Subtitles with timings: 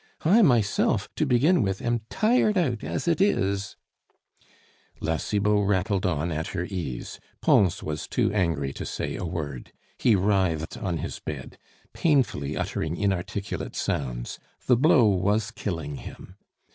[0.25, 3.75] I myself, to begin with, am tired out as it is"
[4.99, 9.71] La Cibot rattled on at her ease; Pons was too angry to say a word.
[9.99, 11.59] He writhed on his bed,
[11.93, 16.35] painfully uttering inarticulate sounds; the blow was killing him.